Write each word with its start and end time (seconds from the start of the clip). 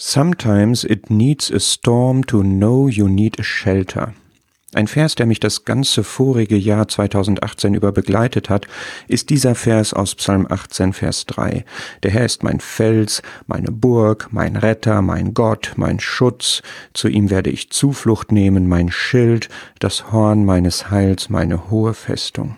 Sometimes 0.00 0.84
it 0.84 1.10
needs 1.10 1.50
a 1.50 1.58
storm 1.58 2.24
to 2.26 2.44
know 2.44 2.86
you 2.86 3.08
need 3.08 3.40
a 3.40 3.42
shelter. 3.42 4.14
Ein 4.72 4.86
Vers, 4.86 5.16
der 5.16 5.26
mich 5.26 5.40
das 5.40 5.64
ganze 5.64 6.04
vorige 6.04 6.56
Jahr 6.56 6.86
2018 6.86 7.74
über 7.74 7.90
begleitet 7.90 8.48
hat, 8.48 8.68
ist 9.08 9.28
dieser 9.28 9.56
Vers 9.56 9.92
aus 9.92 10.14
Psalm 10.14 10.46
18, 10.48 10.92
Vers 10.92 11.26
3. 11.26 11.64
Der 12.04 12.12
Herr 12.12 12.24
ist 12.24 12.44
mein 12.44 12.60
Fels, 12.60 13.22
meine 13.48 13.72
Burg, 13.72 14.28
mein 14.30 14.54
Retter, 14.54 15.02
mein 15.02 15.34
Gott, 15.34 15.72
mein 15.74 15.98
Schutz. 15.98 16.62
Zu 16.92 17.08
ihm 17.08 17.28
werde 17.28 17.50
ich 17.50 17.70
Zuflucht 17.70 18.30
nehmen, 18.30 18.68
mein 18.68 18.92
Schild, 18.92 19.48
das 19.80 20.12
Horn 20.12 20.44
meines 20.44 20.92
Heils, 20.92 21.28
meine 21.28 21.70
hohe 21.70 21.92
Festung. 21.92 22.56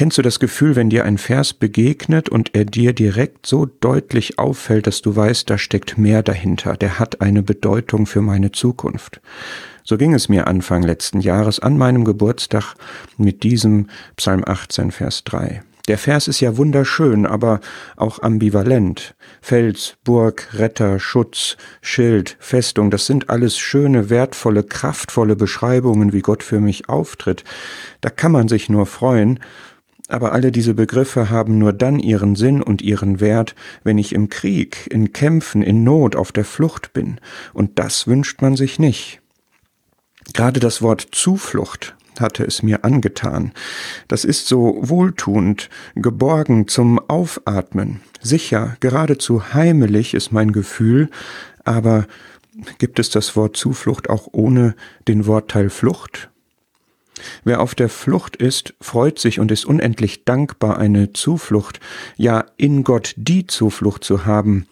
Kennst 0.00 0.16
du 0.16 0.22
das 0.22 0.40
Gefühl, 0.40 0.76
wenn 0.76 0.88
dir 0.88 1.04
ein 1.04 1.18
Vers 1.18 1.52
begegnet 1.52 2.30
und 2.30 2.54
er 2.54 2.64
dir 2.64 2.94
direkt 2.94 3.44
so 3.44 3.66
deutlich 3.66 4.38
auffällt, 4.38 4.86
dass 4.86 5.02
du 5.02 5.14
weißt, 5.14 5.50
da 5.50 5.58
steckt 5.58 5.98
mehr 5.98 6.22
dahinter, 6.22 6.78
der 6.78 6.98
hat 6.98 7.20
eine 7.20 7.42
Bedeutung 7.42 8.06
für 8.06 8.22
meine 8.22 8.50
Zukunft? 8.50 9.20
So 9.84 9.98
ging 9.98 10.14
es 10.14 10.30
mir 10.30 10.46
Anfang 10.46 10.82
letzten 10.82 11.20
Jahres 11.20 11.60
an 11.60 11.76
meinem 11.76 12.06
Geburtstag 12.06 12.76
mit 13.18 13.42
diesem 13.42 13.88
Psalm 14.16 14.42
18, 14.46 14.90
Vers 14.90 15.22
3. 15.24 15.62
Der 15.86 15.98
Vers 15.98 16.28
ist 16.28 16.40
ja 16.40 16.56
wunderschön, 16.56 17.26
aber 17.26 17.60
auch 17.96 18.22
ambivalent. 18.22 19.14
Fels, 19.42 19.96
Burg, 20.04 20.48
Retter, 20.54 20.98
Schutz, 20.98 21.58
Schild, 21.82 22.38
Festung, 22.38 22.90
das 22.90 23.04
sind 23.04 23.28
alles 23.28 23.58
schöne, 23.58 24.08
wertvolle, 24.08 24.62
kraftvolle 24.62 25.36
Beschreibungen, 25.36 26.14
wie 26.14 26.22
Gott 26.22 26.42
für 26.42 26.60
mich 26.60 26.88
auftritt. 26.88 27.44
Da 28.00 28.08
kann 28.08 28.32
man 28.32 28.48
sich 28.48 28.70
nur 28.70 28.86
freuen, 28.86 29.40
aber 30.12 30.32
alle 30.32 30.52
diese 30.52 30.74
Begriffe 30.74 31.30
haben 31.30 31.58
nur 31.58 31.72
dann 31.72 31.98
ihren 31.98 32.36
Sinn 32.36 32.62
und 32.62 32.82
ihren 32.82 33.20
Wert, 33.20 33.54
wenn 33.84 33.98
ich 33.98 34.12
im 34.12 34.28
Krieg, 34.28 34.88
in 34.90 35.12
Kämpfen, 35.12 35.62
in 35.62 35.84
Not, 35.84 36.16
auf 36.16 36.32
der 36.32 36.44
Flucht 36.44 36.92
bin. 36.92 37.20
Und 37.52 37.78
das 37.78 38.06
wünscht 38.06 38.42
man 38.42 38.56
sich 38.56 38.78
nicht. 38.78 39.20
Gerade 40.32 40.60
das 40.60 40.82
Wort 40.82 41.08
Zuflucht 41.12 41.96
hatte 42.18 42.44
es 42.44 42.62
mir 42.62 42.84
angetan. 42.84 43.52
Das 44.08 44.24
ist 44.24 44.46
so 44.46 44.76
wohltuend, 44.80 45.70
geborgen 45.94 46.68
zum 46.68 46.98
Aufatmen. 47.08 48.00
Sicher, 48.20 48.76
geradezu 48.80 49.54
heimelig 49.54 50.14
ist 50.14 50.32
mein 50.32 50.52
Gefühl, 50.52 51.08
aber 51.64 52.06
gibt 52.78 52.98
es 52.98 53.10
das 53.10 53.36
Wort 53.36 53.56
Zuflucht 53.56 54.10
auch 54.10 54.28
ohne 54.32 54.74
den 55.08 55.26
Wortteil 55.26 55.70
Flucht? 55.70 56.29
Wer 57.44 57.60
auf 57.60 57.74
der 57.74 57.88
Flucht 57.88 58.36
ist, 58.36 58.74
freut 58.80 59.18
sich 59.18 59.40
und 59.40 59.50
ist 59.50 59.64
unendlich 59.64 60.24
dankbar, 60.24 60.78
eine 60.78 61.12
Zuflucht, 61.12 61.80
ja 62.16 62.44
in 62.56 62.84
Gott 62.84 63.14
die 63.16 63.46
Zuflucht 63.46 64.04
zu 64.04 64.26
haben. 64.26 64.66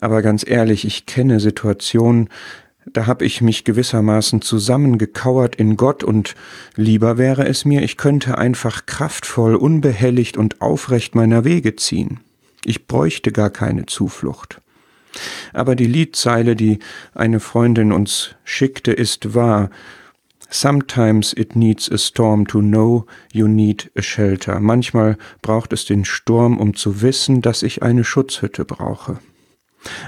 Aber 0.00 0.22
ganz 0.22 0.46
ehrlich, 0.46 0.84
ich 0.84 1.06
kenne 1.06 1.40
Situationen, 1.40 2.28
da 2.86 3.06
hab 3.06 3.22
ich 3.22 3.40
mich 3.40 3.64
gewissermaßen 3.64 4.42
zusammengekauert 4.42 5.56
in 5.56 5.76
Gott 5.76 6.02
und 6.02 6.34
lieber 6.76 7.18
wäre 7.18 7.46
es 7.46 7.64
mir, 7.64 7.82
ich 7.82 7.96
könnte 7.96 8.38
einfach 8.38 8.86
kraftvoll, 8.86 9.54
unbehelligt 9.54 10.36
und 10.36 10.60
aufrecht 10.60 11.14
meiner 11.14 11.44
Wege 11.44 11.76
ziehen. 11.76 12.20
Ich 12.64 12.86
bräuchte 12.86 13.32
gar 13.32 13.50
keine 13.50 13.86
Zuflucht. 13.86 14.60
Aber 15.52 15.74
die 15.74 15.86
Liedzeile, 15.86 16.56
die 16.56 16.78
eine 17.14 17.40
Freundin 17.40 17.92
uns 17.92 18.34
schickte, 18.44 18.92
ist 18.92 19.34
wahr, 19.34 19.70
Sometimes 20.50 21.32
it 21.32 21.54
needs 21.54 21.88
a 21.90 21.96
storm 21.96 22.44
to 22.48 22.60
know 22.60 23.06
you 23.32 23.46
need 23.46 23.90
a 23.96 24.02
shelter. 24.02 24.58
Manchmal 24.58 25.16
braucht 25.42 25.72
es 25.72 25.84
den 25.84 26.04
Sturm, 26.04 26.58
um 26.58 26.74
zu 26.74 27.02
wissen, 27.02 27.40
dass 27.40 27.62
ich 27.62 27.82
eine 27.82 28.02
Schutzhütte 28.02 28.64
brauche. 28.64 29.18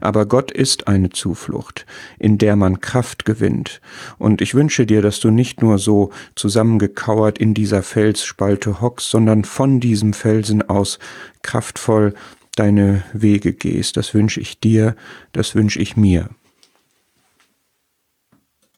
Aber 0.00 0.26
Gott 0.26 0.50
ist 0.50 0.88
eine 0.88 1.10
Zuflucht, 1.10 1.86
in 2.18 2.38
der 2.38 2.56
man 2.56 2.80
Kraft 2.80 3.24
gewinnt. 3.24 3.80
Und 4.18 4.40
ich 4.40 4.54
wünsche 4.54 4.86
dir, 4.86 5.02
dass 5.02 5.20
du 5.20 5.30
nicht 5.30 5.62
nur 5.62 5.78
so 5.78 6.10
zusammengekauert 6.34 7.38
in 7.38 7.54
dieser 7.54 7.82
Felsspalte 7.82 8.80
hockst, 8.80 9.10
sondern 9.10 9.44
von 9.44 9.78
diesem 9.78 10.12
Felsen 10.12 10.68
aus 10.68 10.98
kraftvoll 11.42 12.14
deine 12.56 13.04
Wege 13.12 13.52
gehst. 13.52 13.96
Das 13.96 14.14
wünsche 14.14 14.40
ich 14.40 14.58
dir, 14.58 14.96
das 15.32 15.54
wünsche 15.54 15.78
ich 15.78 15.96
mir. 15.96 16.30